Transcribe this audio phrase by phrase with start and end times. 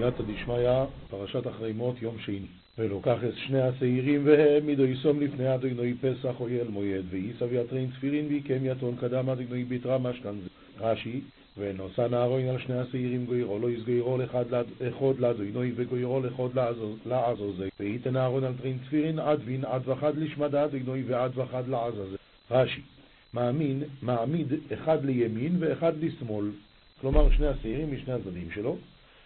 [0.00, 2.46] סייעתא דשמיא, פרשת אחרי מות, יום שני.
[2.78, 8.58] ולוקח את שני השעירים והעמידו יסום לפני אדוני פסח אויל מויד, ואיסב יתרין צפירין ויקם
[8.62, 10.34] יתון קדם אדוני ביתרא משכן
[10.80, 11.20] רש"י,
[11.58, 14.18] ונושא נהרוין על שני השעירים גוירו לא יסגוירו
[14.80, 16.58] לאחוד לאדוני וגוירו לאחוד
[17.06, 22.16] לעזוזי, וייתן אהרון על טרין צפירין עד וין עד וחד לשמד אדוני ועד וחד לעזוזי.
[22.50, 22.80] רש"י
[23.34, 26.46] מאמין, מעמיד אחד לימין ואחד לשמאל,
[27.00, 28.76] כלומר שני השעירים משני הצדדים שלו,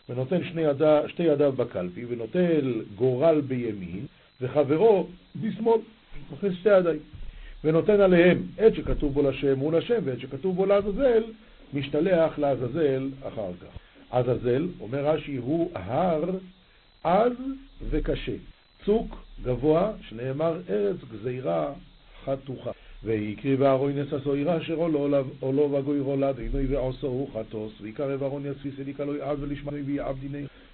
[0.08, 4.06] ונותן שני ידה, שתי ידיו בקלפי, ונוטל גורל בימין,
[4.40, 5.80] וחברו בשמאל,
[6.32, 7.00] מכניס שתי ידיים.
[7.64, 11.22] ונותן עליהם עת שכתוב בו לשם מול השם, ועת שכתוב בו לעזאזל,
[11.74, 13.78] משתלח לעזאזל אחר כך.
[14.10, 16.24] עזאזל, אומר רש"י, הוא הר
[17.04, 17.32] עז
[17.90, 18.36] וקשה.
[18.84, 21.72] צוק גבוה, שנאמר ארץ גזירה
[22.24, 22.70] חתוכה.
[23.04, 24.74] ויקריב אהרון יססו עירה אשר
[25.40, 30.16] עולו וגוירו לאדינוי ועושו חטוס ויקרב אהרון יספיס אליקה לא יעב ולשמעוי ויעב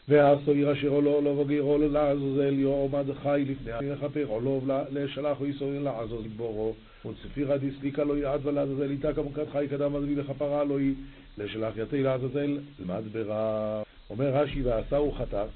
[0.09, 4.61] ועשו עירה אשר עולו עולו וגוירו לעזוזל יועמד חי לפני לכפר עולו
[4.92, 6.75] לשלח ויסורים לעזוז בורו.
[7.06, 10.95] וצפירא דיסליקה לא יעד ולעזוזל איתה כמוכת חי קדם עזבי לכפרה לא היא
[11.39, 15.48] לשלח יתי לעזוזל למדברה אומר רש"י ועשהו חטאת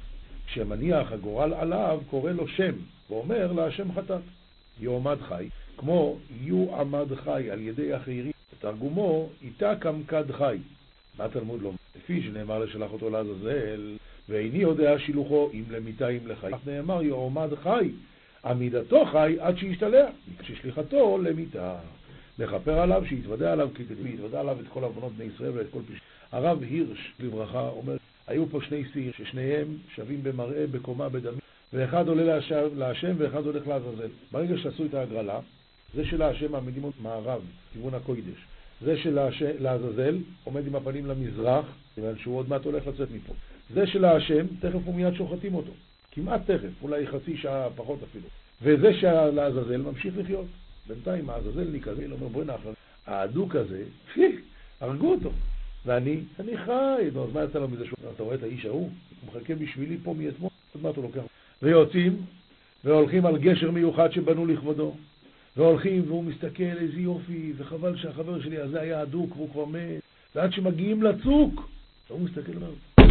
[0.47, 2.73] כשמניח הגורל עליו קורא לו שם
[3.11, 4.23] ואומר להשם חטאת.
[4.81, 10.59] יועמד חי כמו יו עמד חי על ידי אחרים, בתרגומו, איתה קמקד חי.
[11.19, 11.77] מה תלמוד לומר?
[11.97, 13.97] לפי שנאמר לשלח אותו לעזאזל,
[14.29, 16.51] ואיני יודע שילוחו אם למיתה אם לחי.
[16.67, 17.91] נאמר יועמד חי,
[18.45, 20.11] עמידתו חי עד שישתלח,
[20.43, 21.77] ששליחתו למיתה.
[22.39, 25.99] לכפר עליו, שיתוודע עליו כגדי, יתוודע עליו את כל עוונות בני ישראל ואת כל פשעים.
[26.33, 31.39] הרב הירש, לברכה, אומר, היו פה שני שיא ששניהם שווים במראה, בקומה, בדמים,
[31.73, 32.39] ואחד עולה
[32.77, 34.09] להשם ואחד הולך לעזאזל.
[34.33, 35.41] ברגע שעשו את ההגרלה,
[35.95, 37.41] זה של השם מעמידים אותו מערב,
[37.73, 38.45] כיוון הקוידש.
[38.81, 39.19] זה של
[39.59, 41.65] לעזאזל עומד עם הפנים למזרח,
[41.95, 43.33] כיוון שהוא עוד מעט הולך לצאת מפה.
[43.75, 45.73] זה של השם, תכף ומיד שוחטים אותו.
[46.13, 48.27] כמעט תכף, אולי חצי שעה פחות אפילו.
[48.63, 50.47] וזה של לעזאזל ממשיך לחיות.
[50.89, 52.73] בינתיים העזאזל ניקזל, אומר בואי נאחר.
[53.07, 53.83] האדוק הזה,
[54.81, 55.31] הרגו אותו.
[55.87, 57.11] ואני, אני חי.
[57.25, 57.99] אז מה יצא לו מזה שהוא...
[58.15, 58.81] אתה רואה את האיש ההוא?
[58.81, 58.91] הוא
[59.29, 61.23] מחכה בשבילי פה מאתמול, עוד מעט הוא לוקח.
[61.63, 62.17] ויוצאים,
[62.85, 64.95] והולכים על גשר מיוחד שבנו לכבודו.
[65.57, 70.03] והולכים, והוא מסתכל, איזה יופי, וחבל שהחבר שלי הזה היה אדוק והוא כבר מת,
[70.35, 71.69] ועד שמגיעים לצוק,
[72.11, 73.09] והוא מסתכל עליו,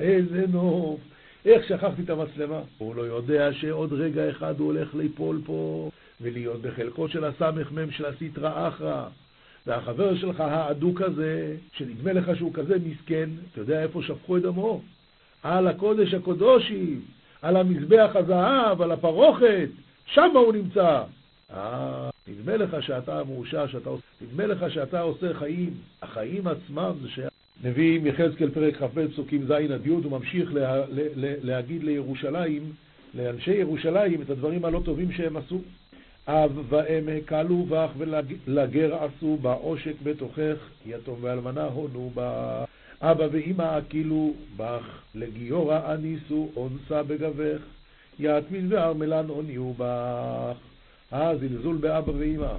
[0.00, 1.00] איזה נוף,
[1.44, 2.60] איך שכחתי את המצלמה.
[2.78, 8.04] הוא לא יודע שעוד רגע אחד הוא הולך ליפול פה, ולהיות בחלקו של הסמ"ם של
[8.04, 9.08] הסטרא אחרא.
[9.66, 14.82] והחבר שלך האדוק הזה, שנדמה לך שהוא כזה מסכן, אתה יודע איפה שפכו את דמו?
[15.42, 17.00] על הקודש הקודושים,
[17.42, 19.68] על המזבח הזהב, על הפרוכת,
[20.06, 21.02] שם הוא נמצא.
[21.54, 23.90] אה, נדמה לך שאתה מאושר, שאתה...
[24.20, 25.74] נדמה לך שאתה עושה חיים.
[26.02, 27.20] החיים עצמם זה ש...
[27.64, 32.72] נביא יחזקאל פרק כ"ב פסוקים ז' עד י', הוא ממשיך לה, לה, לה, להגיד לירושלים,
[33.14, 35.60] לאנשי ירושלים, את הדברים הלא טובים שהם עשו.
[36.28, 40.56] אב ואם הקלו בך ולגר עשו בה עושק בתוכך,
[40.86, 42.64] יתום ואלמנה הונו בה.
[43.00, 47.60] אבא ואמא הקילו בך, לגיורא אניסו אונסה בגבך,
[48.18, 50.56] יתמין וארמלן עוניו בך.
[51.12, 52.52] אה, זלזול באבא ואמא.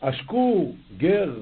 [0.00, 1.32] עשקו גר,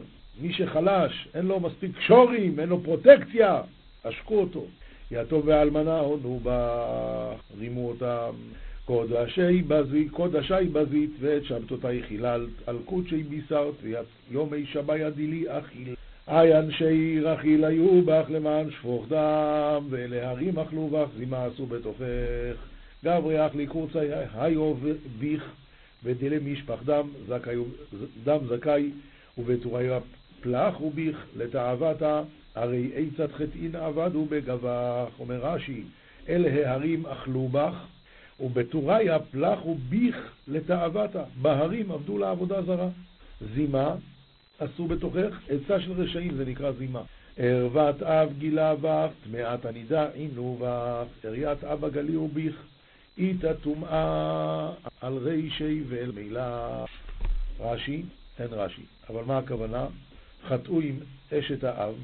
[0.41, 3.61] מי שחלש, אין לו מספיק שורים, אין לו פרוטקציה,
[4.05, 4.65] עשקו אותו.
[5.11, 8.33] יתום ואלמנה הונו בה, רימו אותם.
[8.85, 15.95] קודשי בזית, קודשי בזית, ואת שבתותי חיללת, על קודשי בישרת, ויומי שבי עדילי אכיל.
[16.29, 22.72] אי אנשי רכיל היו בך למען שפוך דם, ולהרים אכלו בך, זימה עשו בתוכך.
[23.05, 23.99] גברי אך לי קורצי,
[24.35, 24.75] היו
[25.19, 25.51] ביך,
[26.05, 27.57] ודלה משפח דם, זכאי,
[28.25, 28.91] דם זכאי,
[29.39, 29.99] ובתוריה
[30.41, 32.23] פלח וביך, לתאוותה,
[32.55, 35.83] הרי עצת חטאין עבדו בגבך, אומר רש"י,
[36.29, 37.75] אל ההרים אכלו בך,
[38.41, 42.89] ובתוריה פלח וביך לתאוותה, בהרים עבדו לעבודה זרה.
[43.55, 43.95] זימה
[44.59, 47.03] עשו בתוכך, עצה של רשעים, זה נקרא זימה.
[47.37, 52.63] ערוות אב גילה בך, טמאת הנידה עינו בך, עריית אבא גלי וביך,
[53.19, 54.71] איתה טומאה
[55.01, 56.85] על רישי ואל מילה.
[57.61, 58.03] רש"י,
[58.39, 59.87] אין רש"י, אבל מה הכוונה?
[60.49, 60.99] חטאו עם
[61.33, 61.95] אשת האב,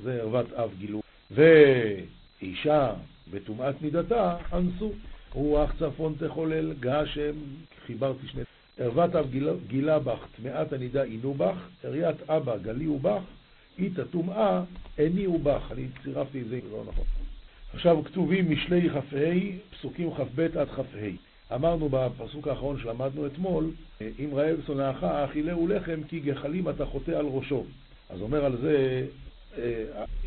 [0.00, 2.94] זה ערוות אב גילו, ואישה
[3.30, 4.92] בטומאת מידתה אנסו.
[5.34, 7.32] רוח צפון תחולל גשם,
[7.86, 8.42] חיברתי שני...
[8.78, 13.22] ערוות אב גילה, גילה בך, טמאת הנידה עינו בך, עריית אבא גליהו בך,
[13.78, 14.62] איתה טומאה
[14.98, 15.72] הניעו בך.
[15.72, 17.21] אני צירפתי את זה, לא נכון.
[17.74, 19.16] עכשיו כתובים משלי כ"ה,
[19.70, 20.82] פסוקים כ"ב עד כ"ה.
[21.54, 23.70] אמרנו בפסוק האחרון שלמדנו אתמול,
[24.00, 27.64] אם רעב שונאך אכילהו לחם כי גחלים אתה חוטא על ראשו.
[28.10, 29.06] אז אומר על זה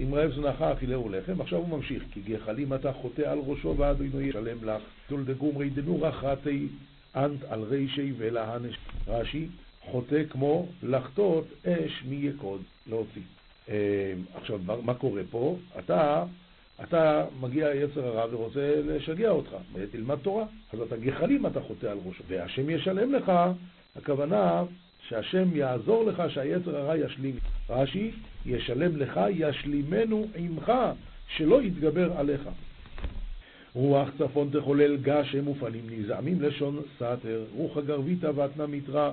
[0.03, 4.01] אם רעב זנחה אכילהו לחם, עכשיו הוא ממשיך, כי גחלים אתה חוטא על ראשו ועד
[4.01, 6.67] אינו ישלם לך, תול דגומרי דנורא חטאי
[7.15, 8.75] אנט על רישי ולהנש.
[9.07, 9.47] רש"י,
[9.81, 13.21] חוטא כמו לחטות אש מיקוד להוציא.
[14.35, 15.57] עכשיו, מה קורה פה?
[15.79, 16.25] אתה,
[16.83, 19.51] אתה מגיע יצר הרע ורוצה לשגע אותך,
[19.91, 20.45] תלמד תורה.
[20.73, 23.31] אז אתה גחלים אתה חוטא על ראשו, והשם ישלם לך,
[23.95, 24.63] הכוונה
[25.07, 27.35] שהשם יעזור לך שהיצר הרע ישלים.
[27.69, 28.11] רש"י,
[28.45, 30.71] ישלם לך, ישלימנו עמך,
[31.27, 32.41] שלא יתגבר עליך.
[33.73, 39.11] רוח צפון תחולל גשם ופנים נזעמים לשון סתר, רוח הגרביתא ואתנה מתרא,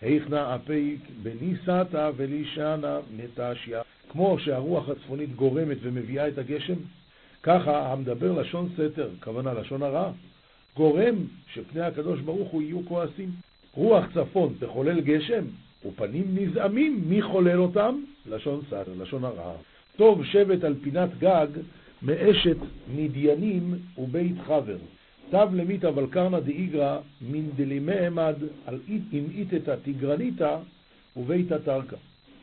[0.00, 3.82] היכנה אפי בניסתא ולישנה נטשיה.
[4.08, 6.74] כמו שהרוח הצפונית גורמת ומביאה את הגשם,
[7.42, 10.12] ככה המדבר לשון סתר, כוונה לשון הרע,
[10.76, 11.14] גורם
[11.52, 13.30] שפני הקדוש ברוך הוא יהיו כועסים.
[13.74, 15.44] רוח צפון תחולל גשם,
[15.86, 18.02] ופנים נזעמים, מי חולל אותם?
[18.26, 19.52] לשון סתר, לשון הרע.
[19.96, 21.46] טוב שבט על פינת גג
[22.02, 22.56] מאשת
[22.96, 24.76] מדיינים ובית חבר.
[25.30, 26.98] תב למית אבל קרנא דאיגרא
[27.30, 28.34] מן דלימי עמד
[28.66, 28.78] על
[29.12, 30.56] איתתא תיגרניתא
[31.16, 31.96] וביתא תרקא.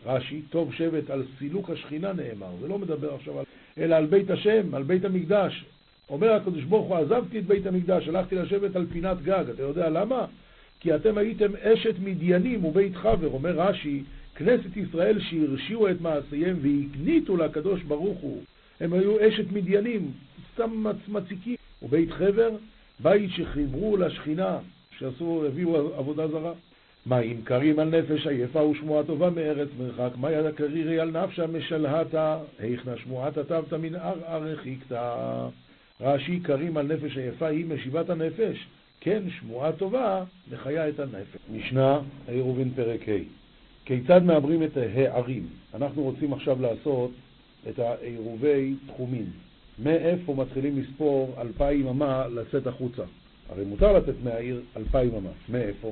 [0.06, 3.46] רש"י, טוב שבט על סילוק השכינה נאמר, זה לא מדבר עכשיו על,
[3.80, 5.66] אלא על בית השם, על בית המקדש.
[6.10, 9.44] אומר הקדוש ברוך הוא, עזבתי את בית המקדש, הלכתי לשבת על פינת גג.
[9.54, 10.26] אתה יודע למה?
[10.80, 13.28] כי אתם הייתם אשת מדיינים ובית חבר.
[13.28, 14.04] אומר רש"י,
[14.36, 18.44] כנסת ישראל שהרשיעו את מעשיהם והקניתו לקדוש ברוך הוא.
[18.80, 20.12] הם היו אשת מדיינים,
[20.54, 21.56] סתם מציקים.
[21.82, 22.50] ובית חבר,
[23.00, 24.58] בית שחיברו לשכינה,
[24.98, 26.54] שעשו, הביאו עבודה זרה.
[27.06, 32.38] מים קרים על נפש עייפה ושמועה טובה מארץ מרחק, מה יד הקרירי על נפשה משלהתה,
[32.60, 35.48] היכנה שמועת הטבת מן ערער הרחיקתא.
[36.02, 38.68] רש"י קרים על נפש עייפה היא משיבת הנפש,
[39.02, 41.38] כן שמועה טובה מחיה את הנפש.
[41.52, 43.40] משנה, עירובין פרק ה'
[43.86, 45.48] כיצד מעברים את הערים?
[45.74, 47.12] אנחנו רוצים עכשיו לעשות
[47.70, 49.26] את העירובי תחומים.
[49.80, 53.04] מאיפה מתחילים לספור אלפיים אמה לצאת החוצה?
[53.50, 55.30] הרי מותר לצאת מהעיר אלפיים אמה.
[55.50, 55.92] מאיפה?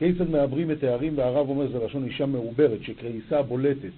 [0.00, 3.90] כיצד מעברים את הערים, והרב אומר זה לשון אישה מעוברת, שקריסה בולטת.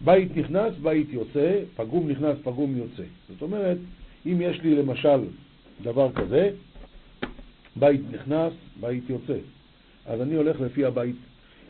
[0.00, 3.02] בית נכנס, בית יוצא, פגום נכנס, פגום יוצא.
[3.28, 3.76] זאת אומרת,
[4.26, 5.20] אם יש לי למשל
[5.82, 6.50] דבר כזה,
[7.76, 9.36] בית נכנס, בית יוצא.
[10.06, 11.16] אז אני הולך לפי הבית.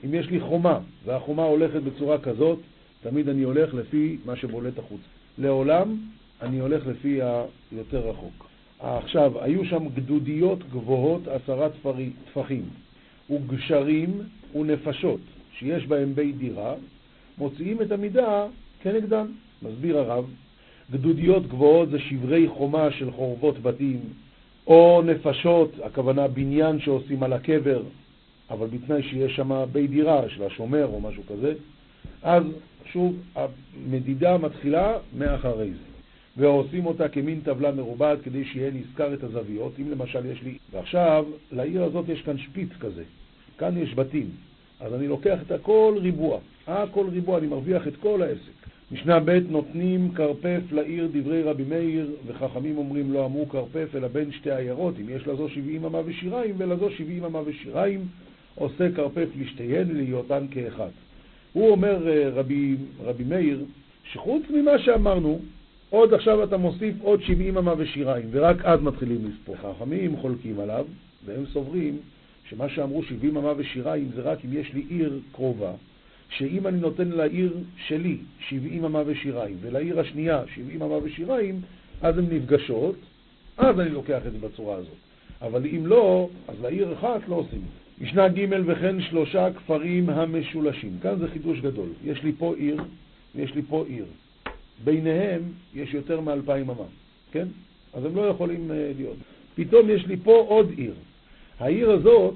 [0.04, 2.58] אם יש לי חומה, והחומה הולכת בצורה כזאת,
[3.02, 5.00] תמיד אני הולך לפי מה שבולט החוץ.
[5.38, 5.96] לעולם
[6.42, 7.20] אני הולך לפי
[7.72, 8.46] היותר רחוק.
[8.80, 11.68] עכשיו, היו שם גדודיות גבוהות עשרה
[12.32, 12.64] טפחים.
[13.30, 14.20] וגשרים
[14.54, 15.20] ונפשות
[15.58, 16.74] שיש בהם בית דירה,
[17.38, 18.46] מוציאים את המידה
[18.82, 19.26] כנגדם.
[19.62, 20.24] מסביר הרב,
[20.90, 24.00] גדודיות גבוהות זה שברי חומה של חורבות בתים,
[24.66, 27.82] או נפשות, הכוונה בניין שעושים על הקבר,
[28.50, 31.54] אבל בתנאי שיש שם בית דירה של השומר או משהו כזה,
[32.22, 32.42] אז
[32.84, 35.90] שוב, המדידה מתחילה מאחרי זה.
[36.36, 39.72] ועושים אותה כמין טבלה מרובעת כדי שיהיה נזכר את הזוויות.
[39.78, 40.58] אם למשל יש לי...
[40.70, 43.02] ועכשיו, לעיר הזאת יש כאן שפיץ כזה.
[43.60, 44.26] כאן יש בתים.
[44.80, 46.38] אז אני לוקח את הכל ריבוע.
[46.66, 48.60] הכל ריבוע, אני מרוויח את כל העסק.
[48.92, 54.32] משנה ב' נותנים כרפף לעיר דברי רבי מאיר, וחכמים אומרים לא אמרו כרפף אלא בין
[54.32, 58.00] שתי עיירות, אם יש לזו שבעים אמה ושיריים ולזו שבעים אמה ושיריים,
[58.54, 60.90] עושה כרפף לשתיהן להיותן כאחד.
[61.52, 63.64] הוא אומר, אה, רבי, רבי מאיר,
[64.12, 65.38] שחוץ ממה שאמרנו,
[65.90, 69.56] עוד עכשיו אתה מוסיף עוד שבעים אמה ושיריים, ורק אז מתחילים לספור.
[69.56, 70.86] חכמים חולקים עליו,
[71.26, 71.98] והם סוברים
[72.50, 75.72] שמה שאמרו שבעים אמה ושיריים זה רק אם יש לי עיר קרובה,
[76.28, 78.16] שאם אני נותן לעיר שלי
[78.48, 81.60] שבעים אמה ושיריים, ולעיר השנייה שבעים אמה ושיריים,
[82.02, 82.96] אז הן נפגשות,
[83.56, 84.96] אז אני לוקח את זה בצורה הזאת.
[85.42, 87.60] אבל אם לא, אז לעיר אחת לא עושים.
[88.00, 90.98] משנה ג' וכן שלושה כפרים המשולשים.
[91.02, 91.88] כאן זה חידוש גדול.
[92.04, 92.82] יש לי פה עיר,
[93.34, 94.04] ויש לי פה עיר.
[94.84, 95.42] ביניהם
[95.74, 96.84] יש יותר מאלפיים אמה,
[97.32, 97.46] כן?
[97.94, 99.16] אז הם לא יכולים uh, להיות.
[99.54, 100.92] פתאום יש לי פה עוד עיר.
[101.60, 102.34] העיר הזאת,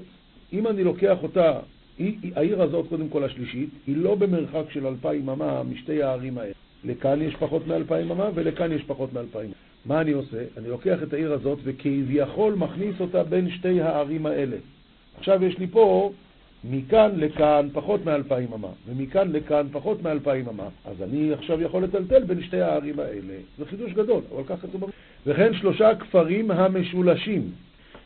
[0.53, 1.59] אם אני לוקח אותה,
[1.97, 6.53] היא, העיר הזאת, קודם כל השלישית, היא לא במרחק של אלפיים אמה משתי הערים האלה.
[6.83, 9.51] לכאן יש פחות מאלפיים אמה ולכאן יש פחות מאלפיים.
[9.85, 10.43] מה אני עושה?
[10.57, 14.57] אני לוקח את העיר הזאת וכביכול מכניס אותה בין שתי הערים האלה.
[15.17, 16.11] עכשיו יש לי פה
[16.63, 20.67] מכאן לכאן פחות מאלפיים אמה, ומכאן לכאן פחות מאלפיים אמה.
[20.85, 23.33] אז אני עכשיו יכול לטלטל בין שתי הערים האלה.
[23.57, 24.77] זה חידוש גדול, אבל ככה זה...
[25.25, 27.51] וכן שלושה כפרים המשולשים.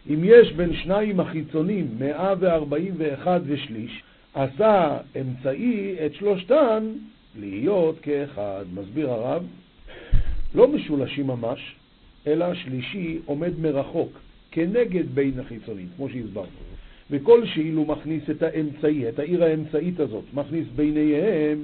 [0.09, 4.03] אם יש בין שניים החיצונים 141 ושליש,
[4.33, 6.91] עשה אמצעי את שלושתן
[7.39, 8.65] להיות כאחד.
[8.73, 9.43] מסביר הרב,
[10.55, 11.75] לא משולשים ממש,
[12.27, 14.19] אלא שלישי עומד מרחוק,
[14.51, 16.47] כנגד בין החיצונים, כמו שהסברנו.
[17.11, 21.59] וכל שאילו מכניס את האמצעי, את העיר האמצעית הזאת, מכניס ביניהם,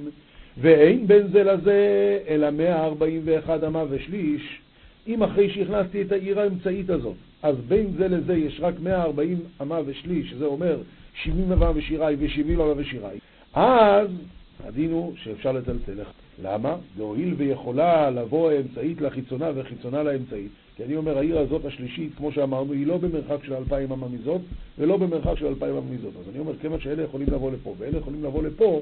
[0.58, 4.60] ואין בין זה לזה אלא 141 אמה ושליש,
[5.08, 7.16] אם אחרי שהכנסתי את העיר האמצעית הזאת,
[7.46, 10.78] אז בין זה לזה יש רק 140 אמה ושליש, שזה אומר
[11.24, 13.18] 70 אמה ושיראי ו-70 אמה ושיראי,
[13.54, 14.08] אז
[14.64, 16.04] הדין הוא שאפשר לטלטל.
[16.44, 16.76] למה?
[16.98, 20.52] להואיל ויכולה לבוא האמצעית לחיצונה וחיצונה לאמצעית.
[20.76, 24.42] כי אני אומר, העיר הזאת השלישית, כמו שאמרנו, היא לא במרחק של אלפיים אמה מזאת,
[24.80, 26.14] ולא במרחק של אלפיים אמה מזאת.
[26.20, 28.82] אז אני אומר, כיוון שאלה יכולים לבוא לפה, ואלה יכולים לבוא לפה,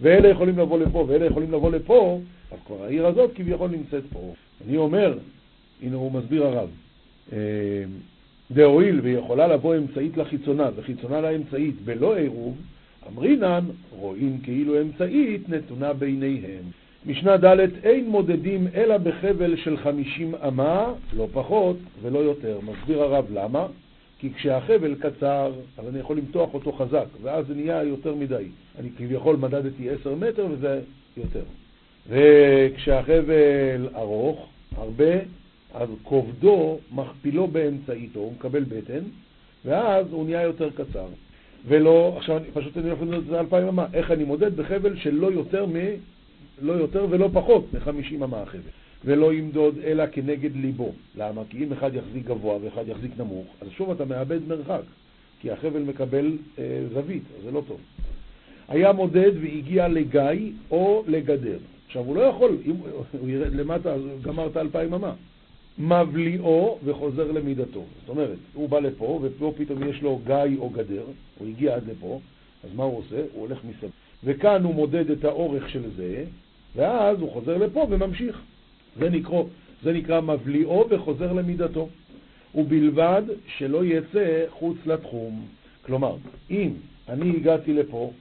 [0.00, 2.20] ואלה יכולים לבוא לפה, ואלה יכולים לבוא לפה,
[2.52, 4.34] אז כבר העיר הזאת כביכול נמצאת פה.
[4.66, 5.18] אני אומר,
[5.82, 6.68] הנה הוא מסביר הרב,
[8.50, 12.56] דהואיל ויכולה לבוא אמצעית לחיצונה וחיצונה לאמצעית בלא עירוב,
[13.12, 16.62] אמרינן רואים כאילו אמצעית נתונה ביניהם.
[17.06, 22.58] משנה ד' אין מודדים אלא בחבל של חמישים אמה, לא פחות ולא יותר.
[22.62, 23.66] מסביר הרב למה?
[24.18, 28.44] כי כשהחבל קצר, אז אני יכול למתוח אותו חזק, ואז זה נהיה יותר מדי.
[28.78, 30.80] אני כביכול מדדתי עשר מטר וזה
[31.16, 31.42] יותר.
[32.08, 35.14] וכשהחבל ארוך, הרבה,
[35.74, 39.04] אז כובדו מכפילו באמצעיתו, הוא מקבל בטן,
[39.64, 41.06] ואז הוא נהיה יותר קצר.
[41.66, 44.96] ולא, עכשיו אני, פשוט אני יכול לדעת את זה אלפיים אמה, איך אני מודד בחבל
[44.96, 45.74] של לא יותר מ...
[46.62, 48.60] לא יותר ולא פחות מחמישים אמה החבל.
[49.04, 50.92] ולא ימדוד אלא כנגד ליבו.
[51.16, 51.42] למה?
[51.50, 54.82] כי אם אחד יחזיק גבוה ואחד יחזיק נמוך, אז שוב אתה מאבד מרחק,
[55.40, 57.80] כי החבל מקבל אה, זווית, אז זה לא טוב.
[58.68, 61.58] היה מודד והגיע לגיא או לגדר.
[61.86, 62.74] עכשיו, הוא לא יכול, אם
[63.20, 65.12] הוא ירד למטה, אז גמר את האלפיים אמה.
[65.78, 67.84] מבליאו וחוזר למידתו.
[68.00, 71.04] זאת אומרת, הוא בא לפה, ופה פתאום יש לו גיא או גדר,
[71.38, 72.20] הוא הגיע עד לפה,
[72.64, 73.16] אז מה הוא עושה?
[73.32, 73.90] הוא הולך מסביב.
[74.24, 76.24] וכאן הוא מודד את האורך של זה,
[76.76, 78.40] ואז הוא חוזר לפה וממשיך.
[78.98, 79.42] זה נקרא,
[79.82, 81.88] זה נקרא מבליאו וחוזר למידתו.
[82.54, 83.22] ובלבד
[83.56, 85.46] שלא יצא חוץ לתחום.
[85.86, 86.16] כלומר,
[86.50, 86.70] אם
[87.08, 88.12] אני הגעתי לפה,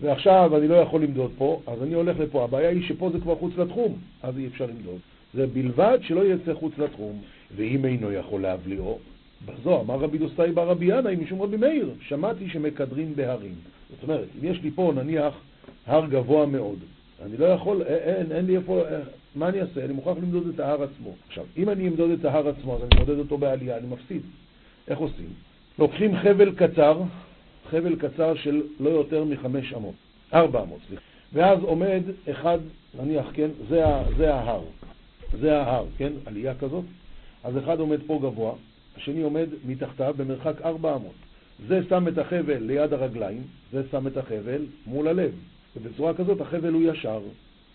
[0.00, 2.44] ועכשיו אני לא יכול למדוד פה, אז אני הולך לפה.
[2.44, 4.98] הבעיה היא שפה זה כבר חוץ לתחום, אז אי אפשר למדוד.
[5.36, 7.22] זה בלבד שלא יצא חוץ לתחום.
[7.56, 8.98] ואם אינו יכול להבליאו,
[9.46, 13.54] בזו אמר רבי דוסאי בר רבי ינאי משום רבי מאיר, שמעתי שמקדרים בהרים.
[13.90, 15.34] זאת אומרת, אם יש לי פה נניח
[15.86, 16.78] הר גבוה מאוד,
[17.22, 18.82] אני לא יכול, אין, אין לי איפה,
[19.34, 19.84] מה אני אעשה?
[19.84, 21.14] אני מוכרח למדוד את ההר עצמו.
[21.28, 24.22] עכשיו, אם אני אמדוד את ההר עצמו, אז אני מודד אותו בעלייה, אני מפסיד.
[24.88, 25.28] איך עושים?
[25.78, 27.02] לוקחים חבל קצר,
[27.70, 29.94] חבל קצר של לא יותר מחמש אמות,
[30.34, 31.02] ארבע אמות, סליחה.
[31.32, 32.58] ואז עומד אחד,
[33.00, 33.84] נניח, כן, זה,
[34.16, 34.62] זה ההר.
[35.40, 36.12] זה ההר, כן?
[36.26, 36.84] עלייה כזאת.
[37.44, 38.52] אז אחד עומד פה גבוה,
[38.96, 41.14] השני עומד מתחתיו במרחק ארבע אמות.
[41.68, 45.30] זה שם את החבל ליד הרגליים, זה שם את החבל מול הלב.
[45.76, 47.20] ובצורה כזאת החבל הוא ישר.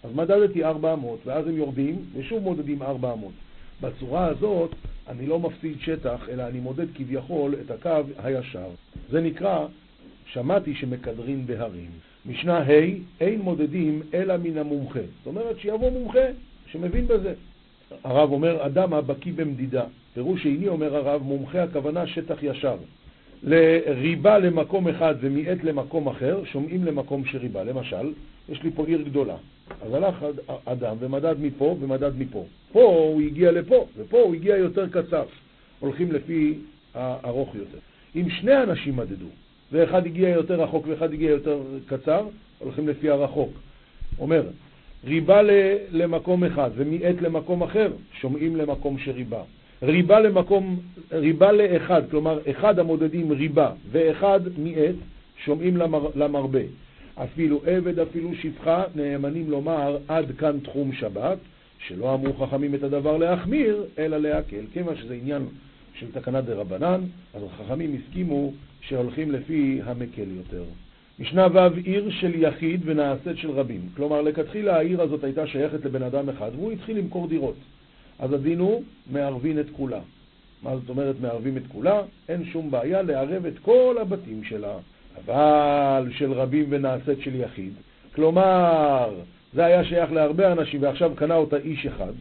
[0.03, 3.33] אז מדדתי ארבע אמות, ואז הם יורדים, ושוב מודדים ארבע אמות.
[3.81, 4.71] בצורה הזאת
[5.07, 8.69] אני לא מפסיד שטח, אלא אני מודד כביכול את הקו הישר.
[9.09, 9.65] זה נקרא,
[10.25, 11.89] שמעתי שמקדרים בהרים.
[12.25, 12.71] משנה ה',
[13.19, 14.99] אין מודדים אלא מן המומחה.
[14.99, 16.25] זאת אומרת שיבוא מומחה
[16.71, 17.33] שמבין בזה.
[18.03, 19.83] הרב אומר, אדם הבקיא במדידה.
[20.13, 22.75] פירוש שני אומר הרב, מומחה הכוונה שטח ישר.
[23.43, 27.63] לריבה למקום אחד ומיעט למקום אחר, שומעים למקום שריבה.
[27.63, 28.13] למשל,
[28.49, 29.35] יש לי פה עיר גדולה.
[29.81, 30.25] אז הלך
[30.65, 32.45] אדם ומדד מפה ומדד מפה.
[32.71, 35.23] פה הוא הגיע לפה, ופה הוא הגיע יותר קצר.
[35.79, 36.57] הולכים לפי
[36.93, 37.77] הארוך יותר.
[38.15, 39.25] אם שני אנשים מדדו,
[39.71, 42.25] ואחד הגיע יותר רחוק ואחד הגיע יותר קצר,
[42.59, 43.51] הולכים לפי הרחוק.
[44.19, 44.43] אומר,
[45.05, 45.41] ריבה
[45.91, 49.41] למקום אחד ומיעט למקום אחר, שומעים למקום שריבה.
[49.83, 50.79] ריבה למקום,
[51.11, 54.95] ריבה לאחד, כלומר אחד המודדים ריבה ואחד מיעט,
[55.45, 56.59] שומעים למר, למרבה.
[57.15, 61.37] אפילו עבד, אפילו שפחה, נאמנים לומר עד כאן תחום שבת,
[61.87, 64.65] שלא אמרו חכמים את הדבר להחמיר, אלא להקל.
[64.73, 65.41] כיוון שזה עניין
[65.99, 67.01] של תקנת רבנן,
[67.33, 70.63] אז החכמים הסכימו שהולכים לפי המקל יותר.
[71.21, 73.81] משנה ו' עיר של יחיד ונעשית של רבים.
[73.95, 77.55] כלומר, לכתחילה העיר הזאת הייתה שייכת לבן אדם אחד, והוא התחיל למכור דירות.
[78.19, 79.99] אז הדין הוא מערבין את כולה.
[80.63, 82.01] מה זאת אומרת מערבים את כולה?
[82.29, 84.77] אין שום בעיה לערב את כל הבתים שלה.
[85.25, 87.73] אבל של רבים ונעשית של יחיד.
[88.15, 89.13] כלומר,
[89.53, 92.13] זה היה שייך להרבה אנשים ועכשיו קנה אותה איש אחד.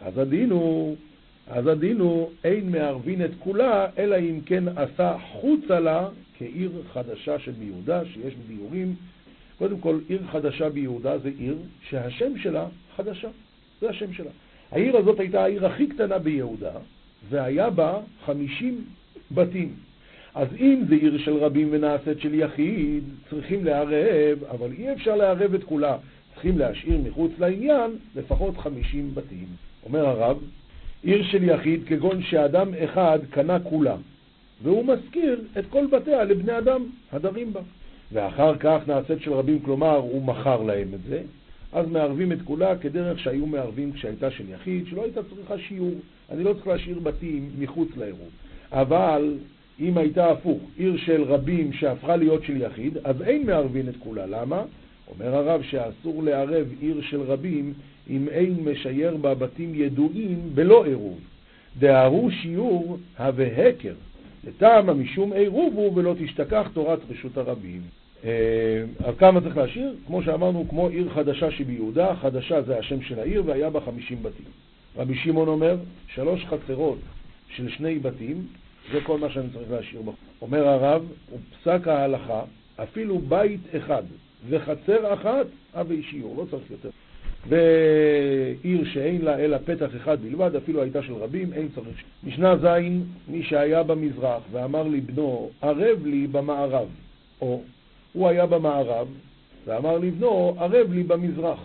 [0.00, 0.96] אז הדין הוא,
[1.46, 6.08] אז הדין הוא, אין מערבין את כולה, אלא אם כן עשה חוצה לה
[6.38, 8.94] כעיר חדשה שביהודה, שיש דיורים.
[9.58, 11.56] קודם כל, עיר חדשה ביהודה זה עיר
[11.88, 13.28] שהשם שלה חדשה.
[13.80, 14.30] זה השם שלה.
[14.70, 16.72] העיר הזאת הייתה העיר הכי קטנה ביהודה,
[17.28, 18.84] והיה בה חמישים
[19.30, 19.74] בתים.
[20.34, 25.54] אז אם זה עיר של רבים ונעשית של יחיד, צריכים לערב, אבל אי אפשר לערב
[25.54, 25.96] את כולה.
[26.32, 29.46] צריכים להשאיר מחוץ לעניין לפחות חמישים בתים.
[29.84, 30.38] אומר הרב,
[31.02, 33.96] עיר של יחיד כגון שאדם אחד קנה כולה,
[34.62, 37.60] והוא מזכיר את כל בתיה לבני אדם הדרים בה.
[38.12, 41.22] ואחר כך נעשית של רבים, כלומר הוא מכר להם את זה,
[41.72, 45.94] אז מערבים את כולה כדרך שהיו מערבים כשהייתה של יחיד, שלא הייתה צריכה שיעור.
[46.30, 48.30] אני לא צריך להשאיר בתים מחוץ לעירוב.
[48.72, 49.34] אבל
[49.80, 54.26] אם הייתה הפוך, עיר של רבים שהפכה להיות של יחיד, אז אין מערבין את כולה.
[54.26, 54.62] למה?
[55.14, 57.72] אומר הרב שאסור לערב עיר של רבים
[58.10, 61.18] אם אין משייר בה בתים ידועים בלא עירוב.
[61.78, 63.94] דהרו שיעור הווה הקר,
[64.44, 67.80] לטעמה משום עירוב הוא ולא תשתכח תורת רשות הרבים.
[68.24, 68.30] אה,
[69.04, 69.94] אז כמה צריך להשאיר?
[70.06, 74.46] כמו שאמרנו, כמו עיר חדשה שביהודה, חדשה זה השם של העיר והיה בה חמישים בתים.
[74.96, 75.76] רבי שמעון אומר,
[76.14, 76.98] שלוש חצרות
[77.56, 78.46] של שני בתים,
[78.92, 80.18] זה כל מה שאני צריך להשאיר בחוק.
[80.42, 81.02] אומר הרב,
[81.32, 82.42] ופסק ההלכה,
[82.76, 84.02] אפילו בית אחד
[84.48, 86.90] וחצר אחת, אבי שיעור, לא צריך יותר.
[87.48, 92.02] ועיר שאין לה אלא פתח אחד בלבד, אפילו הייתה של רבים, אין צריך.
[92.24, 92.66] משנה ז',
[93.28, 96.88] מי שהיה במזרח ואמר לבנו, ערב לי במערב,
[97.40, 97.62] או
[98.12, 99.08] הוא היה במערב
[99.66, 101.58] ואמר לבנו, ערב לי במזרח.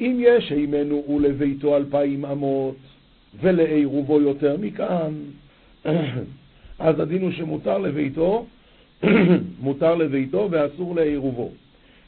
[0.00, 2.76] אם יש הימנו ולביתו אלפיים אמות
[3.40, 5.12] ולעירובו יותר מכאן,
[6.78, 8.46] אז הדין הוא שמותר לביתו,
[9.60, 11.50] מותר לביתו ואסור לעירובו.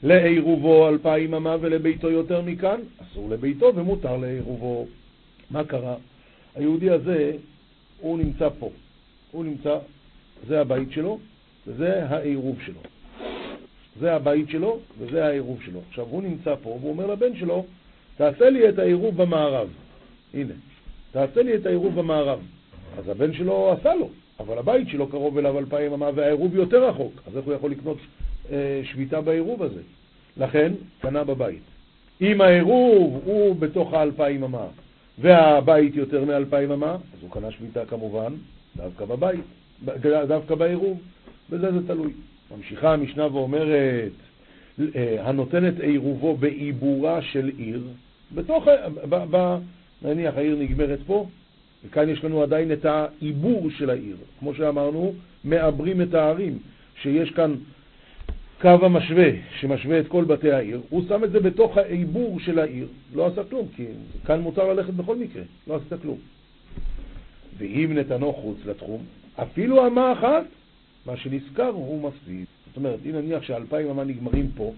[0.02, 4.86] לעירובו אלפיים אמה ולביתו יותר מכאן, אסור לביתו ומותר לעירובו.
[5.50, 5.96] מה קרה?
[6.54, 7.32] היהודי הזה,
[8.00, 8.70] הוא נמצא פה.
[9.32, 9.78] הוא נמצא,
[10.46, 11.18] זה הבית שלו,
[11.66, 12.80] וזה העירוב שלו.
[14.00, 15.80] זה הבית שלו וזה העירוב שלו.
[15.88, 17.64] עכשיו, הוא נמצא פה, והוא אומר לבן שלו,
[18.16, 19.68] תעשה לי את העירוב במערב.
[20.34, 20.54] הנה,
[21.10, 22.40] תעשה לי את העירוב במערב.
[22.98, 24.08] אז הבן שלו עשה לו,
[24.40, 27.96] אבל הבית שלו קרוב אליו אלפיים אמה והעירוב יותר רחוק, אז איך הוא יכול לקנות
[28.82, 29.80] שביתה בעירוב הזה?
[30.36, 31.62] לכן, קנה בבית.
[32.20, 34.66] אם העירוב הוא בתוך האלפיים אמה
[35.18, 38.32] והבית יותר מאלפיים אמה, אז הוא קנה שביתה כמובן
[38.76, 39.40] דווקא בבית,
[40.28, 41.00] דווקא בעירוב,
[41.50, 42.12] בזה זה תלוי.
[42.56, 44.12] ממשיכה המשנה ואומרת,
[44.96, 47.82] אה, הנותנת עירובו בעיבורה של עיר,
[48.34, 48.68] בתוך,
[49.08, 49.58] ב, ב,
[50.02, 51.26] נניח העיר נגמרת פה,
[51.86, 54.16] וכאן יש לנו עדיין את העיבור של העיר.
[54.38, 55.14] כמו שאמרנו,
[55.44, 56.58] מעברים את הערים,
[57.02, 57.54] שיש כאן
[58.60, 62.88] קו המשווה, שמשווה את כל בתי העיר, הוא שם את זה בתוך העיבור של העיר,
[63.14, 63.86] לא עשה כלום, כי
[64.26, 66.18] כאן מותר ללכת בכל מקרה, לא עשית כלום.
[67.58, 69.02] ואם נתנו חוץ לתחום,
[69.42, 70.44] אפילו אמה אחת,
[71.06, 72.44] מה שנזכר הוא מפסיד.
[72.66, 74.72] זאת אומרת, אם נניח שאלפיים אמה נגמרים פה,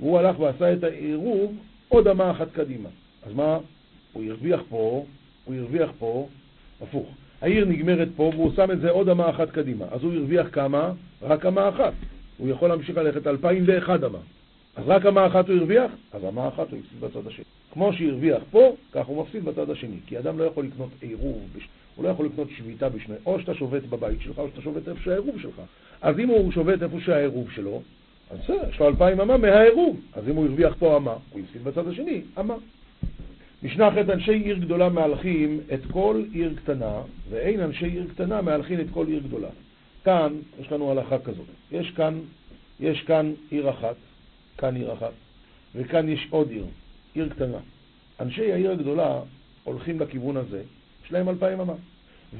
[0.00, 1.56] והוא הלך ועשה את העירוב
[1.88, 2.88] עוד אמה אחת קדימה.
[3.26, 3.58] אז מה?
[4.12, 5.04] הוא הרוויח פה,
[5.44, 6.28] הוא הרוויח פה,
[6.82, 7.08] הפוך.
[7.40, 9.84] העיר נגמרת פה והוא שם את זה עוד אמה אחת קדימה.
[9.90, 10.92] אז הוא הרוויח כמה?
[11.22, 11.92] רק אמה אחת.
[12.40, 14.18] הוא יכול להמשיך ללכת אלפיים ואחד אמה.
[14.76, 15.90] אז רק אמה אחת הוא הרוויח?
[16.12, 17.44] אז אמה אחת הוא הפסיד בצד השני.
[17.72, 19.96] כמו שהרוויח פה, כך הוא מפסיד בצד השני.
[20.06, 21.48] כי אדם לא יכול לקנות עירוב,
[21.96, 25.00] הוא לא יכול לקנות שביתה בשני, או שאתה שובת בבית שלך, או שאתה שובת איפה
[25.04, 25.60] שהעירוב שלך.
[26.02, 27.82] אז אם הוא שובת איפה שהעירוב שלו,
[28.30, 30.00] אז בסדר, יש לו אלפיים אמה מהעירוב.
[30.12, 32.54] אז אם הוא הרוויח פה אמה, הוא הפסיד בצד השני אמה.
[33.62, 37.00] משנה אחרת, אנשי עיר גדולה מהלכים את כל עיר קטנה,
[37.30, 39.48] ואין אנשי עיר קטנה מהלכים את כל עיר גדולה.
[40.04, 41.46] כאן יש לנו הלכה כזאת.
[41.72, 42.20] יש כאן,
[42.80, 43.96] יש כאן עיר אחת,
[44.58, 45.12] כאן עיר אחת,
[45.74, 46.64] וכאן יש עוד עיר,
[47.14, 47.58] עיר קטנה.
[48.20, 49.20] אנשי העיר הגדולה
[49.64, 50.62] הולכים לכיוון הזה,
[51.04, 51.74] יש להם אלפיים אמה.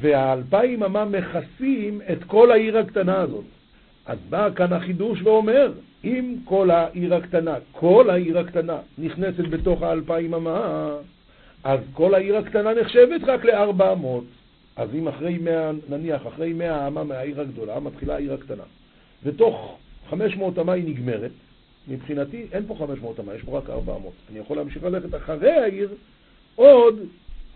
[0.01, 3.45] והאלפיים אמה מכסים את כל העיר הקטנה הזאת.
[4.07, 5.73] אז בא כאן החידוש ואומר,
[6.05, 10.91] אם כל העיר הקטנה, כל העיר הקטנה נכנסת בתוך האלפיים אמה,
[11.65, 14.25] אז כל העיר הקטנה נחשבת רק לארבע אמות.
[14.81, 18.63] אז אם אחרי מאה, נניח אחרי מאה אמה מהעיר הגדולה, מתחילה העיר הקטנה.
[19.25, 19.79] ותוך
[20.11, 21.31] חמש מאות אמה היא נגמרת,
[21.89, 24.13] מבחינתי אין פה חמש מאות אמה, יש פה רק ארבע אמות.
[24.31, 25.89] אני יכול להמשיך ללכת אחרי העיר
[26.55, 27.01] עוד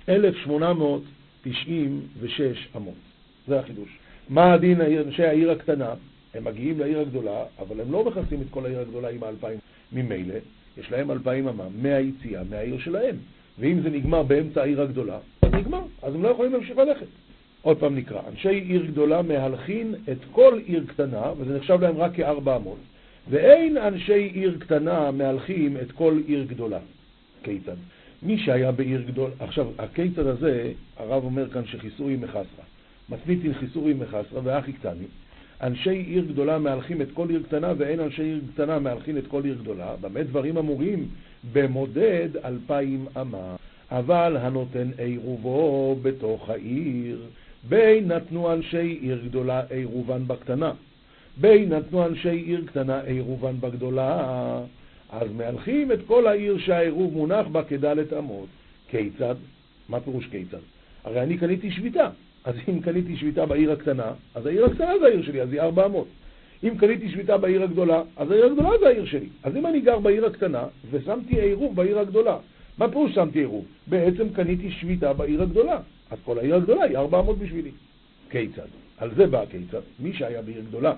[0.08, 1.02] אלף שמונה מאות
[1.44, 2.94] תשעים ושש אמות.
[3.48, 3.98] זה החידוש.
[4.28, 5.94] מה הדין אנשי העיר הקטנה?
[6.34, 9.58] הם מגיעים לעיר הגדולה, אבל הם לא מכסים את כל העיר הגדולה עם האלפיים
[9.92, 10.34] ממילא,
[10.78, 13.16] יש להם אלפיים אמה מהיציאה, מהעיר שלהם.
[13.58, 15.18] ואם זה נגמר באמצע העיר הגדולה,
[15.54, 17.06] נגמר, אז הם לא יכולים להמשיך ללכת.
[17.62, 22.14] עוד פעם נקרא, אנשי עיר גדולה מהלכין את כל עיר קטנה, וזה נחשב להם רק
[22.14, 22.78] כארבע אמות,
[23.30, 26.78] ואין אנשי עיר קטנה מהלכים את כל עיר גדולה.
[27.42, 27.76] כיצד?
[28.22, 32.64] מי שהיה בעיר גדול, עכשיו, הכיצד הזה, הרב אומר כאן שחיסורי מחסרה.
[33.08, 35.06] מצניתין חיסורי מחסרה ואחי קטני.
[35.62, 39.44] אנשי עיר גדולה מהלכים את כל עיר קטנה, ואין אנשי עיר קטנה מהלכים את כל
[39.44, 39.96] עיר גדולה.
[40.00, 41.08] במה דברים אמורים?
[41.52, 43.56] במודד אלפיים אמה.
[43.90, 47.22] אבל הנותן עירובו בתוך העיר,
[47.68, 50.72] בין נתנו אנשי עיר גדולה עירובן בקטנה,
[51.36, 54.60] בין נתנו אנשי עיר קטנה עירובן בגדולה.
[55.10, 58.48] אז מהלכים את כל העיר שהעירוב מונח בה כדלת אמות.
[58.88, 59.34] כיצד?
[59.88, 60.58] מה פירוש כיצד?
[61.04, 62.10] הרי אני קניתי שביתה,
[62.44, 65.86] אז אם קניתי שביתה בעיר הקטנה, אז העיר הקטנה זה העיר שלי, אז היא ארבע
[65.86, 66.06] אמות.
[66.64, 69.28] אם קניתי שביתה בעיר הגדולה, אז העיר הגדולה זה העיר שלי.
[69.42, 72.36] אז אם אני גר בעיר הקטנה ושמתי עירוב בעיר הגדולה,
[72.78, 73.64] מה פירוש שמתי עירוב?
[73.87, 75.78] בעצם קניתי שביתה בעיר הגדולה.
[76.10, 77.70] אז כל העיר הגדולה היא 400 בשבילי.
[78.30, 78.66] כיצד?
[78.98, 79.80] על זה בא הכיצד.
[80.00, 80.92] מי שהיה בעיר גדולה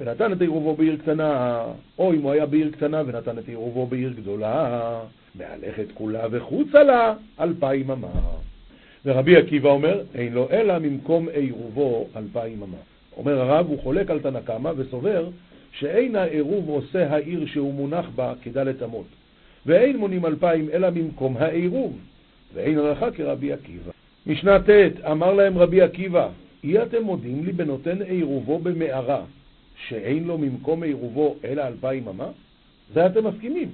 [0.00, 1.62] ונתן את עירובו בעיר קטנה,
[1.98, 5.00] או אם הוא היה בעיר קטנה ונתן את עירובו בעיר גדולה,
[5.34, 8.08] מהלכת כולה וחוצה לה אלפיים אמה.
[9.04, 12.76] ורבי עקיבא אומר, אין לו אלא ממקום עירובו אלפיים אמה.
[13.16, 15.28] אומר הרב, הוא חולק על תנא קמא וסובר
[15.72, 19.06] שאין העירוב עושה העיר שהוא מונח בה כדלת אמות,
[19.66, 21.98] ואין מונים אלפיים אלא ממקום העירוב,
[22.54, 23.90] ואין הלכה כרבי עקיבא.
[24.26, 26.28] משנה ט' אמר להם רבי עקיבא,
[26.64, 29.22] אי אתם מודים לי בנותן עירובו במערה,
[29.88, 32.28] שאין לו ממקום עירובו אלא אלפיים אמה?
[32.94, 33.68] זה אתם מסכימים.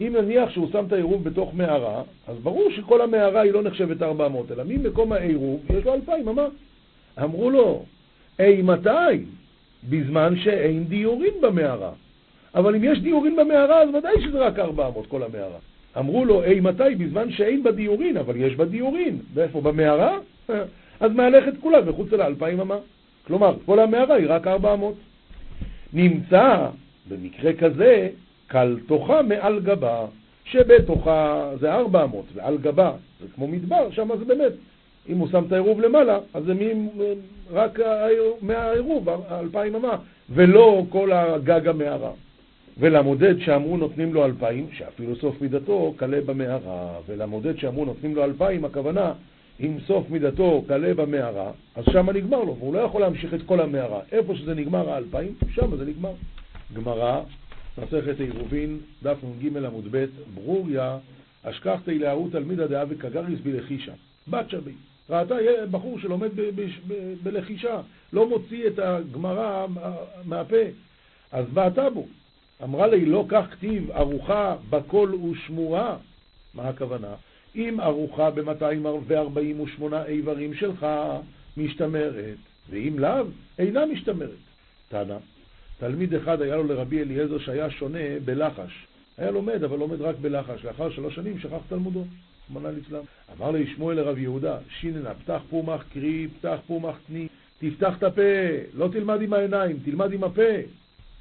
[0.00, 4.02] אם נניח שהוא שם את העירוב בתוך מערה, אז ברור שכל המערה היא לא נחשבת
[4.02, 6.46] 400, אלא ממקום העירוב יש לו אלפיים אמה.
[7.22, 7.84] אמרו לו,
[8.38, 9.24] אי מתי?
[9.90, 11.92] בזמן שאין דיורין במערה.
[12.54, 15.58] אבל אם יש דיורין במערה, אז ודאי שזה רק 400, כל המערה.
[15.98, 16.94] אמרו לו, אי מתי?
[16.98, 19.18] בזמן שאין בה דיורין, אבל יש בה דיורין.
[19.34, 19.60] ואיפה?
[19.60, 20.18] במערה?
[21.00, 22.78] אז מהלכת כולה מחוץ לאלפיים אמה.
[23.26, 24.94] כלומר, כל המערה היא רק 400.
[25.92, 26.66] נמצא
[27.08, 28.08] במקרה כזה
[28.46, 30.06] קל תוכה מעל גבה,
[30.44, 34.52] שבתוכה זה 400, ועל גבה זה כמו מדבר, שם זה באמת,
[35.08, 36.88] אם הוא שם את העירוב למעלה, אז זה מי,
[37.52, 37.78] רק
[38.42, 39.96] מהעירוב, 2,000 אמה,
[40.30, 42.10] ולא כל הגג המערה.
[42.78, 48.64] ולמודד שאמרו נותנים לו 2,000, שאפילו סוף מידתו קלה במערה, ולמודד שאמרו נותנים לו 2,000,
[48.64, 49.12] הכוונה
[49.60, 53.60] אם סוף מידתו קלה במערה, אז שם נגמר לו, והוא לא יכול להמשיך את כל
[53.60, 54.00] המערה.
[54.12, 56.12] איפה שזה נגמר האלפיים, שם זה נגמר.
[56.74, 57.20] גמרא,
[57.78, 60.98] מסכת עירובין, דף נ"ג עמוד ב', ברוריה,
[61.42, 63.92] אשכחתי להרו תלמידא דאה וקגריס בלחישה.
[64.28, 64.72] בת שבי.
[65.10, 65.34] ראתה
[65.70, 66.30] בחור שלומד
[67.22, 67.80] בלחישה,
[68.12, 69.66] לא מוציא את הגמרא
[70.24, 70.56] מהפה.
[71.32, 72.06] אז בעטה בו.
[72.62, 75.96] אמרה לי, לא כך כתיב ארוחה בקול ושמורה.
[76.54, 77.14] מה הכוונה?
[77.56, 80.86] אם ארוחה ב-248 איברים שלך
[81.56, 82.36] משתמרת,
[82.70, 83.24] ואם לאו,
[83.58, 84.30] אינה משתמרת.
[84.88, 85.16] תנא,
[85.78, 88.86] תלמיד אחד היה לו לרבי אליעזר שהיה שונה בלחש.
[89.18, 90.64] היה לומד, אבל לומד רק בלחש.
[90.64, 92.04] לאחר שלוש שנים שכח תלמודו,
[92.44, 93.00] רחמנא ליצלן.
[93.38, 98.22] אמר לי שמואל לרב יהודה, שיננה, פתח פומח קרי, פתח פומח תני, תפתח את הפה,
[98.74, 100.52] לא תלמד עם העיניים, תלמד עם הפה.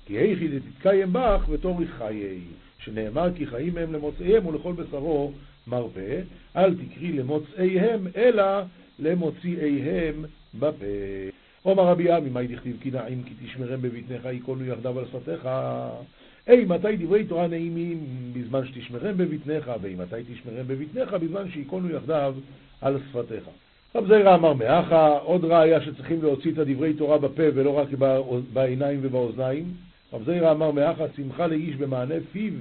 [0.06, 2.40] כי היכי דתתקיים בך ותוריך חיי,
[2.78, 5.32] שנאמר כי חיים הם למוצאיהם ולכל בשרו
[5.68, 6.22] מרפא,
[6.56, 8.44] אל תקרי למוצאיהם, אלא
[9.00, 10.26] למוציאיהם
[10.60, 10.86] בפה.
[11.64, 15.50] עומר רבי עמי, מאי דכתיב כי נעים כי תשמרם בבטנך ייכונו יחדיו על שפתיך.
[16.48, 18.00] אי מתי דברי תורה נעימים
[18.34, 22.34] בזמן שתשמרם בבטנך, ואי מתי תשמרם בבטנך בזמן שייכונו יחדיו
[22.82, 23.44] על שפתיך.
[23.96, 27.88] רב זיירא אמר מאחה, עוד ראיה שצריכים להוציא את הדברי תורה בפה ולא רק
[28.54, 29.66] בעיניים ובאוזניים.
[30.14, 32.54] רב זיירא אמר מאחה, שמחה לאיש במענה פיו,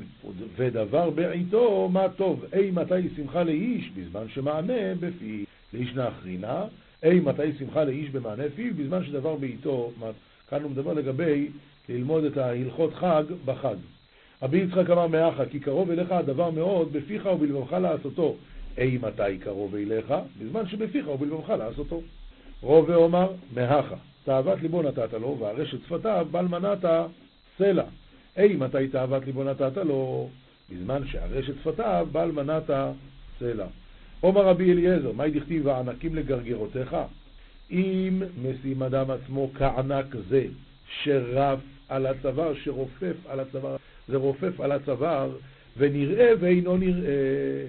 [0.57, 2.45] ודבר בעיתו מה טוב.
[2.53, 5.45] אי מתי שמחה לאיש בזמן שמענה בפיו.
[5.75, 6.65] לאיש נאחרינה,
[7.05, 9.91] אי מתי שמחה לאיש במענה פיו, בזמן שדבר בעיתו,
[10.51, 11.49] כאן הוא מדבר לגבי
[11.89, 13.77] ללמוד את ההלכות חג בחג.
[14.43, 18.37] רבי יצחק אמר מאחה, כי קרוב אליך הדבר מאוד, בפיך ובלבבך לעשותו.
[18.79, 20.15] אי מתי קרוב אליך?
[20.41, 22.01] בזמן שבפיך ובלבבך לעשותו.
[22.61, 26.85] רובה אומר, מהכה, תאוות ליבו נתת לו, והרשת שפתיו בל מנעת
[27.59, 27.85] סלע.
[28.37, 30.29] אי מתי תאוות ליבו נתת לו?
[30.71, 32.71] בזמן שהרשת שפתיו בל מנעת
[33.39, 33.67] סלע.
[34.21, 36.97] עומר רבי אליעזר, מהי דכתיב הענקים לגרגרותיך?
[37.71, 40.47] אם משים אדם עצמו כענק זה,
[41.03, 43.77] שרף על הצוואר, שרופף על הצוואר,
[44.09, 45.31] זה רופף על הצוואר,
[45.77, 47.65] ונראה ואינו נראה,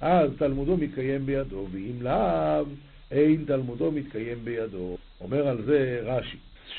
[0.00, 2.64] אז תלמודו מתקיים בידו, ואם לאו,
[3.10, 4.96] אין תלמודו מתקיים בידו.
[5.20, 6.36] אומר על זה רש"י,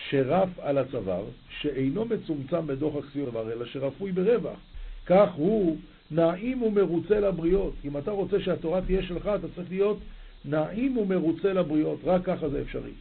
[0.10, 1.24] שרף על הצוואר,
[1.62, 4.60] שאינו מצומצם בדוחק סיום דבר, אלא שרפוי ברווח.
[5.06, 5.78] כך הוא
[6.12, 7.74] נעים ומרוצה לבריות.
[7.86, 9.98] אם אתה רוצה שהתורה תהיה שלך, אתה צריך להיות
[10.46, 12.00] נעים ומרוצה לבריות.
[12.04, 12.92] רק ככה זה אפשרי.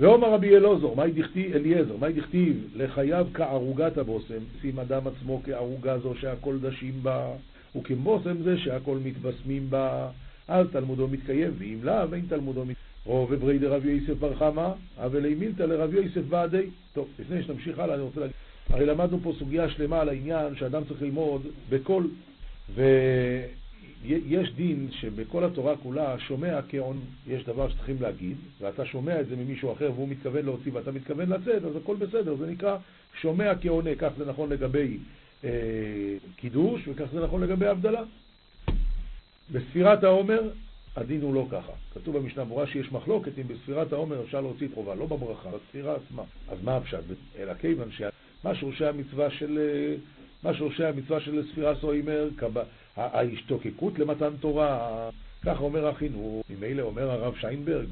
[0.00, 5.98] ואומר רבי אלעזר, מהי דכתיב, אליעזר, מהי דכתיב לחייו כערוגת הבושם, שים אדם עצמו כערוגה
[5.98, 7.28] זו שהכל דשים בה,
[7.76, 10.08] וכבושם זה שהכל מתבשמים בה,
[10.48, 12.93] אז תלמודו מתקיים, ואם לאו, אין תלמודו מתקיים.
[13.06, 16.66] רוב אברי דרבי יוסף בר חמא, אבל מילתא לרבי יוסף בעדי.
[16.92, 18.34] טוב, לפני שנמשיך הלאה, אני רוצה להגיד,
[18.70, 22.04] הרי למדנו פה סוגיה שלמה על העניין שאדם צריך ללמוד בכל
[22.74, 29.36] ויש דין שבכל התורה כולה שומע כעון, יש דבר שצריכים להגיד, ואתה שומע את זה
[29.36, 32.76] ממישהו אחר והוא מתכוון להוציא ואתה מתכוון לצאת, אז הכל בסדר, זה נקרא
[33.20, 34.98] שומע כעונה, כך זה נכון לגבי
[35.44, 35.50] אה,
[36.36, 38.02] קידוש וכך זה נכון לגבי הבדלה.
[39.52, 40.42] בספירת העומר
[40.96, 41.72] הדין הוא לא ככה.
[41.94, 45.96] כתוב במשנה ברורה שיש מחלוקת אם בספירת העומר אפשר להוציא את חובה, לא בברכה, בספירה
[45.96, 46.22] עצמה.
[46.48, 46.98] אז מה הפשט?
[47.38, 48.08] אלא כיוון שה...
[48.44, 49.58] מה שורשי המצווה של,
[50.42, 52.28] מה שורשי המצווה של ספירה סוימר,
[52.96, 55.10] ההשתוקקות למתן תורה,
[55.44, 57.86] ככה אומר החינוך, ממילא אומר הרב שיינברג,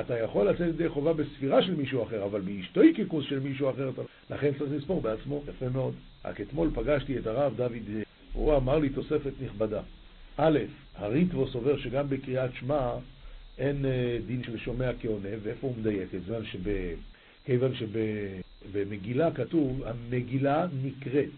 [0.00, 3.90] אתה יכול לצאת ידי חובה בספירה של מישהו אחר, אבל בהשתוקקות של מישהו אחר,
[4.30, 5.94] לכן צריך לספור בעצמו, יפה מאוד.
[6.24, 9.80] רק אתמול פגשתי את הרב דוד, הוא אמר לי תוספת נכבדה.
[10.38, 10.58] א',
[10.96, 12.90] הריטבו סובר שגם בקריאת שמע
[13.58, 16.08] אין אה, דין של שומע כעונה, ואיפה הוא מדייק?
[17.44, 21.28] כיוון שבמגילה כתוב, המגילה נקראת,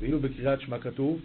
[0.00, 1.20] ואילו בקריאת שמע כתוב,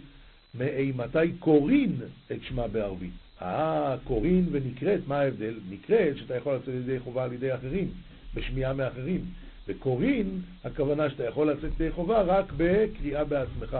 [0.54, 1.96] מאימתי קורין
[2.32, 3.12] את שמע בערבית.
[3.42, 5.54] אה, קורין ונקראת, מה ההבדל?
[5.70, 7.88] נקראת, שאתה יכול לצאת ידי חובה על ידי אחרים,
[8.34, 9.24] בשמיעה מאחרים.
[9.68, 13.76] וקורין, הכוונה שאתה יכול לצאת ידי חובה רק בקריאה בעצמך.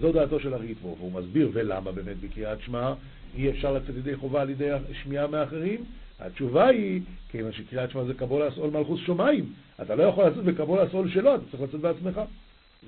[0.00, 2.94] זו דעתו של הריטבו, והוא מסביר ולמה באמת בקריאת שמע
[3.36, 4.70] אי אפשר לצאת ידי חובה על ידי
[5.02, 5.84] שמיעה מאחרים.
[6.20, 10.78] התשובה היא, כיוון שקריאת שמע זה קבול לעשול מלכוס שמיים, אתה לא יכול לצאת בקבול
[10.78, 12.20] לעשול שלו, אתה צריך לצאת בעצמך.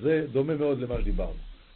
[0.02, 1.32] זה דומה מאוד למה שדיברנו.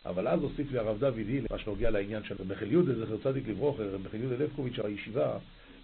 [0.07, 3.49] אבל אז הוסיף לי הרב דוד היל, מה שנוגע לעניין של מחל יהודה, זכר צדיק
[3.49, 5.39] לברוכר, מחל יהודה לבקוביץ' הישיבה,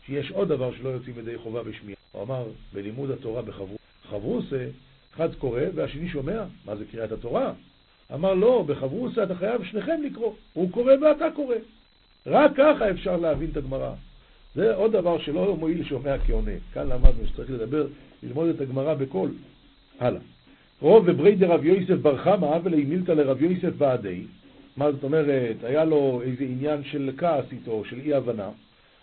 [0.07, 1.98] שיש עוד דבר שלא יוצאים ידי חובה בשמיעה.
[2.12, 3.79] הוא אמר, בלימוד התורה בחברוס,
[4.11, 4.66] חברוסה,
[5.14, 7.53] אחד קורא והשני שומע, מה זה קריאת התורה?
[8.14, 11.57] אמר לא, בחברוסה אתה חייב שניכם לקרוא, הוא קורא ואתה קורא.
[12.27, 13.92] רק ככה אפשר להבין את הגמרא.
[14.55, 16.53] זה עוד דבר שלא מועיל שומע כעונה.
[16.73, 17.87] כאן למדנו שצריך לדבר,
[18.23, 19.31] ללמוד את הגמרא בקול.
[20.01, 20.20] הלאה.
[20.81, 24.25] רוב וברי דרב יוסף בר חמא ולי מילתא לרב יוסף בעדי.
[24.77, 28.49] מה זאת אומרת, היה לו איזה עניין של כעס איתו, של אי הבנה.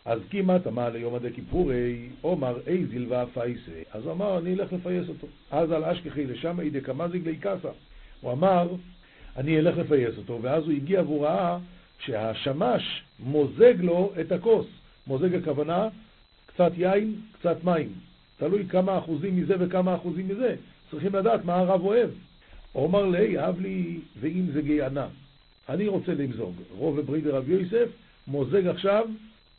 [0.06, 3.72] אז כמעט אמר ליום עדי כיפורי, עומר איזיל ואפייסה.
[3.94, 5.28] אז אמר, אני אלך לפייס אותו.
[5.52, 7.70] אז על אשכחי לשם אידי קמזיג לי קסה.
[8.22, 8.68] הוא אמר,
[9.38, 11.58] אני אלך לפייס אותו, ואז הוא הגיע והוא ראה
[12.00, 14.66] שהשמש מוזג לו את הכוס.
[15.08, 15.88] מוזג הכוונה,
[16.46, 17.94] קצת יין, קצת מים.
[18.38, 20.56] תלוי כמה אחוזים מזה וכמה אחוזים מזה.
[20.92, 22.10] צריכים לדעת מה הרב אוהב.
[22.76, 25.08] אומר לי, אהב לי, ואם זה גיינה.
[25.70, 26.54] אני רוצה למזוג.
[26.78, 27.88] רוב וברית לרב יוסף,
[28.28, 29.06] מוזג עכשיו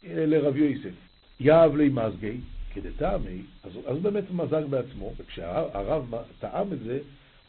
[0.05, 0.95] אה, לרב יוסף.
[1.41, 2.37] יאהב לי מזגי,
[2.75, 6.99] כדטעמי, אז, אז באמת מזג בעצמו, וכשהרב טעם את זה,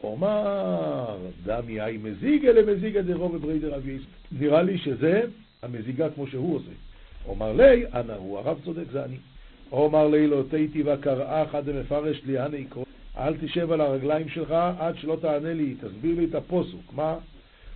[0.04, 4.06] אומר, דם יאי מזיגה למזיגה דרוב וברית לרב יוסף.
[4.32, 5.22] נראה לי שזה
[5.62, 6.72] המזיגה כמו שהוא עושה.
[7.28, 9.18] אומר לי, אנא הוא, הרב צודק, זה אני.
[9.72, 12.86] אומר לי, לא תהיתי וקראה חד המפרש לי, אנא יקרוא.
[13.18, 16.94] אל תשב על הרגליים שלך עד שלא תענה לי, תסביר לי את הפוסוק.
[16.96, 17.16] מה,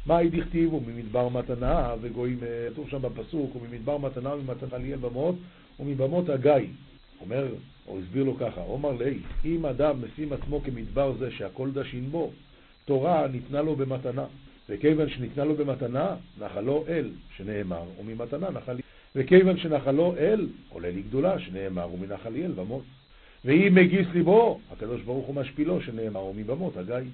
[0.06, 0.74] מה היא דכתיב?
[0.74, 2.40] וממדבר מתנה, וגויים,
[2.72, 5.36] כתוב שם בפסוק, וממדבר מתנה ומתנה ליאל במות,
[5.80, 6.68] ומבמות הגיא.
[7.24, 7.48] אומר,
[7.88, 12.32] או הסביר לו ככה, אומר לי, אם אדם משים עצמו כמדבר זה שהכל דשין בו,
[12.86, 14.26] תורה ניתנה לו במתנה.
[14.70, 18.80] וכיוון שניתנה לו במתנה, נחלו אל, שנאמר, וממתנה נחל...
[19.16, 22.84] וכיוון שנחלו אל, עולה לגדולה, שנאמר, ומנחל אל במות.
[23.46, 27.10] ואם מגיס ליבו, הקדוש ברוך הוא משפילו, שנאמר, ומבמות הגיא.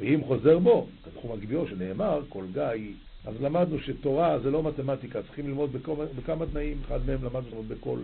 [0.00, 2.92] ואם חוזר בו, הקדוש ברוך הוא שנאמר, כל גיא.
[3.24, 7.98] אז למדנו שתורה זה לא מתמטיקה, צריכים ללמוד בכמה, בכמה תנאים, אחד מהם למדנו בכל,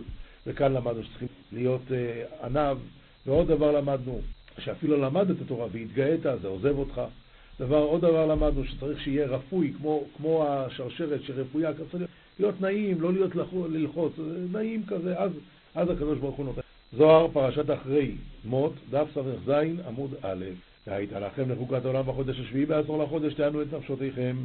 [0.47, 2.77] וכאן למדנו שצריכים להיות אה, עניו,
[3.25, 4.19] ועוד דבר למדנו,
[4.59, 7.01] שאפילו למדת את התורה והתגאית, זה עוזב אותך.
[7.59, 11.71] דבר, עוד דבר למדנו, שצריך שיהיה רפוי, כמו, כמו השרשרת שרפויה,
[12.39, 13.31] להיות נעים, לא להיות
[13.69, 14.13] ללחוץ,
[14.51, 15.31] נעים כזה, אז,
[15.75, 16.61] אז הקדוש ברוך הוא נותן.
[16.93, 19.49] זוהר, פרשת אחרי מות, דף ס"ז,
[19.87, 20.45] עמוד א',
[20.87, 24.35] והייתה לכם לחוקת העולם בחודש השביעי בעשור לחודש, תענו את נפשותיכם.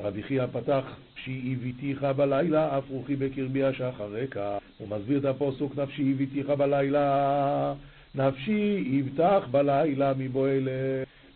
[0.00, 0.84] רבי חייא פתח,
[1.16, 4.36] שהיא הביתיך בלילה, אף רוחי בקרבי השחרק.
[4.82, 7.74] הוא מסביר את הפוסוק, נפשי הביתיך בלילה,
[8.14, 10.68] נפשי יבטח בלילה מבועל.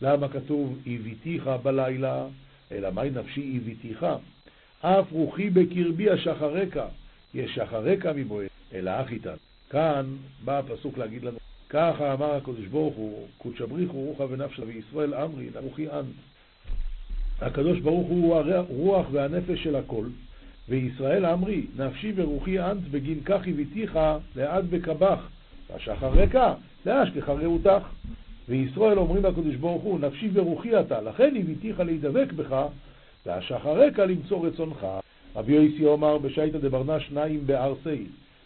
[0.02, 2.26] למה כתוב הביתיך בלילה?
[2.72, 4.06] אלא מהי נפשי הביתיך?
[4.80, 6.86] אף רוחי בקרבי השחרקה,
[7.34, 9.34] יש שחרקה מבועל, אלא אחיתן.
[9.70, 10.06] כאן
[10.44, 15.46] בא הפסוק להגיד לנו, ככה אמר הקדוש ברוך הוא, קודש הבריחו רוחה ונפשה וישראל אמרי,
[15.54, 16.14] נרוחי אנט.
[17.40, 20.06] הקדוש ברוך הוא הרוח והנפש של הכל,
[20.68, 23.98] וישראל אמרי, נפשי ורוחי אנט בגין כך הביתיך
[24.36, 25.28] לעד בקבח,
[25.70, 26.54] והשחר ריקה,
[26.86, 27.86] להשכחה רעותך.
[28.48, 32.66] וישראל אומרים לקדוש ברוך הוא, נפשי ורוחי אתה, לכן הביתיך להידבק בך,
[33.26, 34.86] והשחר ריקה למצוא רצונך.
[35.36, 38.04] רבי יוסי אומר בשייטא דברנה שניים בארסי,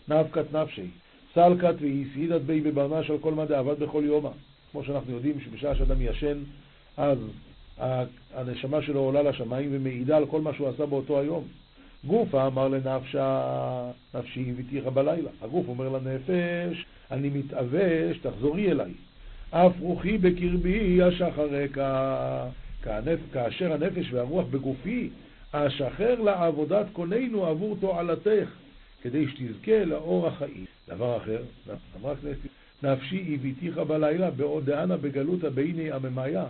[0.08, 0.86] נפקת נפשי,
[1.34, 4.30] סלקת ואיסהידת בי בברנש על כל מה דעבד בכל יומא.
[4.72, 6.38] כמו שאנחנו יודעים שבשעה שאדם ישן,
[6.96, 7.18] אז
[8.34, 11.44] הנשמה שלו עולה לשמיים ומעידה על כל מה שהוא עשה באותו היום.
[12.04, 15.30] גופה אמר לנפשה, נפשי הביתיך בלילה.
[15.42, 18.92] הגוף אומר לנפש, אני מתאבש, תחזורי אליי.
[19.50, 22.46] אף רוחי בקרבי אשחרקה,
[23.32, 25.10] כאשר הנפש והרוח בגופי,
[25.52, 28.48] אשחר לעבודת קוננו עבור תועלתך.
[29.02, 30.64] כדי שתזכה לאור החיים.
[30.88, 31.42] דבר אחר,
[32.00, 32.48] אמרה כנסת,
[32.82, 36.44] נפשי הביתיך בלילה בעוד דאנה בגלותא בעיני עממיה.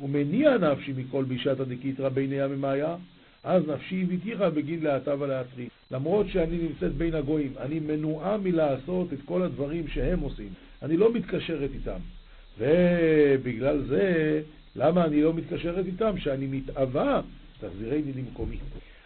[0.00, 2.96] ומניע נפשי מכל בישתא דקיתרא ביני הממאיה,
[3.44, 5.68] אז נפשי הביתיך בגין להטה ולהטרי.
[5.90, 10.48] למרות שאני נמצאת בין הגויים, אני מנועה מלעשות את כל הדברים שהם עושים.
[10.82, 11.98] אני לא מתקשרת איתם.
[12.58, 14.40] ובגלל זה,
[14.76, 16.18] למה אני לא מתקשרת איתם?
[16.18, 17.20] שאני מתאווה,
[17.60, 18.56] תחזירני למקומי.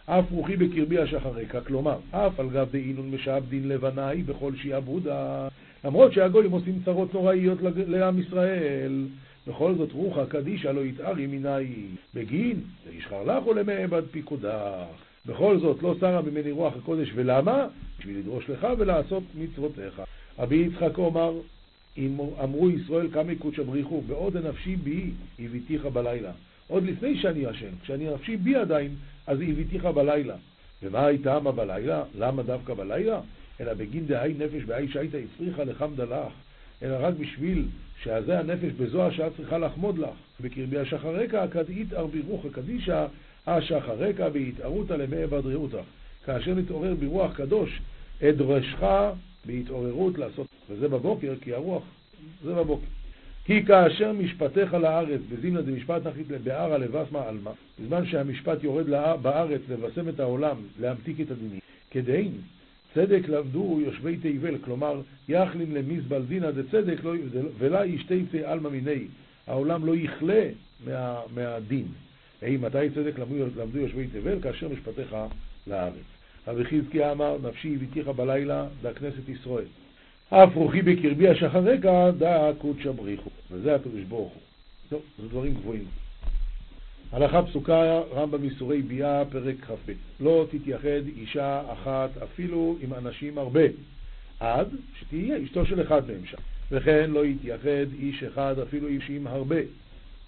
[0.05, 5.47] אף רוחי בקרבי השחרקה, כלומר, אף על גב דאינון משעבדין לבניי בכל שיעבודה.
[5.85, 9.05] למרות שהגויים עושים צרות נוראיות לעם ישראל,
[9.47, 14.85] בכל זאת רוחא קדישא לא יתארי מיני בגין, וישחר לך ולמעבד פיקודך.
[15.25, 17.67] בכל זאת לא שרה ממני רוח הקודש, ולמה?
[17.99, 20.01] בשביל לדרוש לך ולעשות מצוותיך.
[20.39, 21.33] רבי יצחק אומר,
[21.97, 26.31] אם אמרו ישראל קמי קודשא בריחו, בעוד הנפשי בי הביתיך בלילה.
[26.67, 28.91] עוד לפני שאני ישן, כשאני נפשי בי עדיין,
[29.27, 30.35] אז הביתיך בלילה.
[30.83, 32.03] ומה הייתה מה בלילה?
[32.17, 33.19] למה דווקא בלילה?
[33.61, 36.33] אלא בגין דהי נפש בהי שהייתה הצריכה לחמדה לך,
[36.83, 37.65] אלא רק בשביל
[38.03, 40.15] שזה הנפש בזו השעה צריכה לחמוד לך.
[40.41, 43.05] בקרבי השחרקה הכדאית ארבירוך הקדישא
[43.47, 45.81] השחרקה בהתערותא למאה בדריעותא.
[46.25, 47.81] כאשר נתעורר ברוח קדוש,
[48.23, 48.83] אדרשך
[49.45, 51.83] בהתעוררות לעשות, וזה בבוקר, כי הרוח,
[52.43, 52.85] זה בבוקר.
[53.45, 58.85] כי כאשר משפטיך לארץ, בזימנה דמשפט נחית לבערה לבסמה עלמא, בזמן שהמשפט יורד
[59.21, 61.59] בארץ לבשם את העולם, להמתיק את הדינים,
[61.91, 62.31] כדין
[62.95, 67.13] צדק למדו יושבי תיבל, כלומר, יחלין למזבל דינא דצדק לא,
[67.57, 69.07] ולה ישתיצי עלמא מיני,
[69.47, 70.43] העולם לא יכלה
[70.85, 71.87] מה, מהדין.
[72.41, 74.41] היי, מתי צדק למדו, יושבי תיבל?
[74.41, 75.15] כאשר משפטיך
[75.67, 75.93] לארץ.
[76.47, 79.65] רבי חזקיה אמר, נפשי הביתיך בלילה, דא כנסת ישראל.
[80.29, 83.29] אף רוחי בקרבי השחרקה, דא קודשא בריחו.
[83.51, 84.41] וזה הקדוש ברוך הוא.
[84.89, 86.04] טוב, זה דברים גבוהים.
[87.11, 89.91] הלכה פסוקה, רמב"ם איסורי ביאה, פרק כ"ב.
[90.19, 93.61] לא תתייחד אישה אחת אפילו עם אנשים הרבה,
[94.39, 94.67] עד
[94.99, 96.37] שתהיה אשתו של אחד מהם שם.
[96.71, 99.59] וכן לא יתייחד איש אחד אפילו אישים הרבה.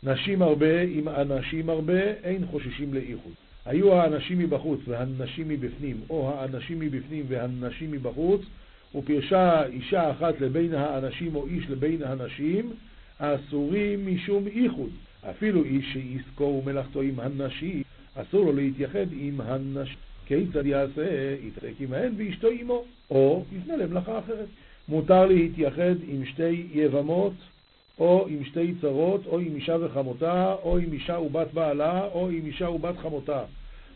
[0.03, 3.33] נשים הרבה עם אנשים הרבה, אין חוששים לאיחוד.
[3.65, 8.41] היו האנשים מבחוץ והנשים מבפנים, או האנשים מבפנים והנשים מבחוץ,
[8.95, 12.71] ופרשה אישה אחת לבין האנשים או איש לבין הנשים,
[13.19, 14.89] אסורים משום איחוד.
[15.29, 17.83] אפילו איש שעסקו ומלאכתו עם הנשים,
[18.15, 19.97] אסור לו להתייחד עם הנשים.
[20.27, 21.35] כיצד יעשה?
[21.43, 24.47] יתעסק עמהן ואשתו עמו, או יפנה למלאכה אחרת.
[24.87, 27.33] מותר להתייחד עם שתי יבמות,
[27.99, 32.45] או עם שתי צרות, או עם אישה וחמותה, או עם אישה ובת בעלה, או עם
[32.45, 33.43] אישה ובת חמותה.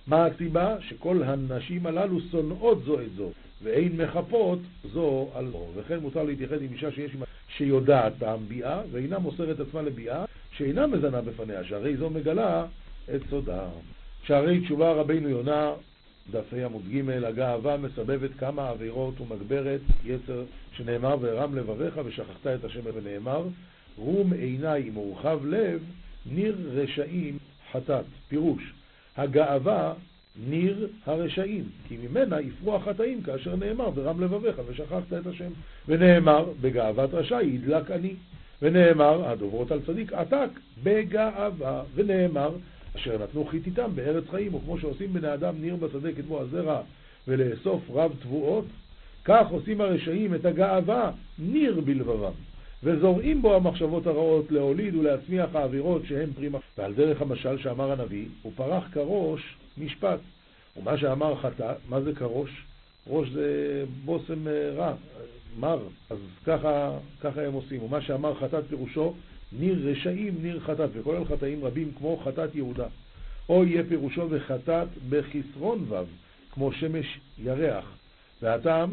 [0.08, 0.76] מה הסיבה?
[0.82, 3.30] שכל הנשים הללו שונאות זו את זו,
[3.64, 4.60] ואין מחפות
[4.94, 5.66] זו על זו.
[5.76, 7.12] וכן מותר להתייחד עם אישה שיש
[7.58, 8.14] שיודעת
[8.48, 10.26] ביאה, ואינה מוסרת עצמה לביאה,
[10.62, 12.66] שאינה מזנה בפניה, שהרי זו מגלה
[13.16, 13.64] את סודה.
[14.24, 15.72] שערי תשובה רבינו יונה,
[16.32, 20.44] דפי עמוד ג', הגאווה מסבבת כמה עבירות ומגברת יצר,
[20.74, 23.44] שנאמר והרם לבביך ושכחת את השם ונאמר,
[23.98, 25.84] רום עיניים ורחב לב,
[26.26, 27.38] ניר רשעים
[27.72, 28.06] חטאת.
[28.30, 28.74] פירוש,
[29.18, 29.94] הגאווה
[30.50, 35.50] ניר הרשעים, כי ממנה יפרו החטאים כאשר נאמר ורם לבביך ושכחת את השם.
[35.88, 38.14] ונאמר בגאוות רשע ידלק אני.
[38.62, 40.50] ונאמר הדוברות על צדיק עתק
[40.84, 41.84] בגאווה.
[41.96, 42.52] ונאמר
[42.96, 46.82] אשר נתנו חיתיתם בארץ חיים, וכמו שעושים בני אדם ניר בשדה כתבו הזרע
[47.28, 48.66] ולאסוף רב תבואות,
[49.26, 52.32] כך עושים הרשעים את הגאווה ניר בלבבם.
[52.84, 56.60] וזורעים בו המחשבות הרעות להוליד ולהצמיח האווירות שהן פרימה.
[56.78, 60.20] ועל דרך המשל שאמר הנביא, הוא פרח כראש משפט.
[60.78, 62.50] ומה שאמר חטא, מה זה כראש?
[63.08, 64.94] ראש זה בושם אה, רע,
[65.60, 67.84] מר, אז ככה, ככה הם עושים.
[67.84, 69.14] ומה שאמר חטאת פירושו,
[69.52, 72.88] ניר רשעים, ניר חטאת, וכולל חטאים רבים כמו חטאת יהודה.
[73.50, 75.96] או יהיה פירושו וחטאת בחסרון ו',
[76.52, 77.86] כמו שמש ירח.
[78.42, 78.92] והטעם,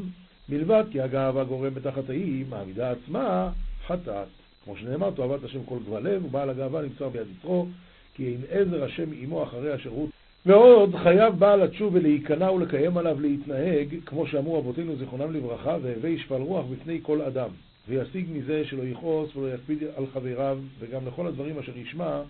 [0.49, 3.51] מלבד כי הגאווה גורמת החטאים, העמידה עצמה
[3.87, 4.29] חטאת.
[4.64, 7.66] כמו שנאמר, תאהבת השם כל גבל לב, ובעל הגאווה נמצא ביד יצרו,
[8.14, 10.11] כי אין עזר השם עמו אחרי השירות.
[10.46, 16.35] ועוד חייב בעל התשובה להיכנע ולקיים עליו להתנהג, כמו שאמרו אבותינו זיכרונם לברכה, והווי שפל
[16.35, 17.48] רוח בפני כל אדם,
[17.88, 22.22] וישיג מזה שלא יכעוס ולא יקפיד על חבריו, וגם לכל הדברים אשר ישמע,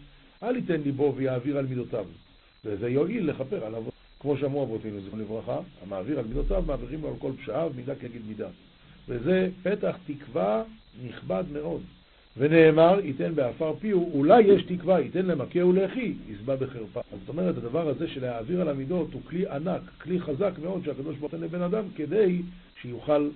[0.43, 2.05] אל ייתן ליבו ויעביר על מידותיו.
[2.65, 3.83] וזה יועיל לכפר עליו,
[4.21, 8.27] כמו שאמרו אבותינו זיכרונם לברכה, המעביר על מידותיו, מעבירים לו על כל פשעיו, מידה כנגד
[8.29, 8.49] מידה.
[9.09, 10.63] וזה פתח תקווה
[11.07, 11.83] נכבד מאוד.
[12.39, 17.01] ונאמר, ייתן בעפר פיהו, אולי יש תקווה, ייתן למכהו לחי, ישבע בחרפה.
[17.11, 21.17] זאת אומרת, הדבר הזה של להעביר על המידות הוא כלי ענק, כלי חזק מאוד שהקדוש
[21.17, 22.43] ברוך הוא נותן לבן אדם כדי
[22.83, 23.29] שיוכל